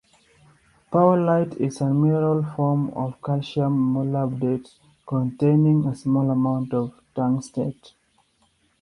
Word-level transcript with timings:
Powellite 0.91 1.57
is 1.57 1.79
a 1.79 1.93
mineral 1.93 2.41
form 2.55 2.89
of 2.95 3.21
calcium 3.23 3.93
molybdate 3.93 4.73
containing 5.05 5.85
a 5.85 5.95
small 5.95 6.31
amount 6.31 6.73
of 6.73 6.99
tungstate. 7.15 7.91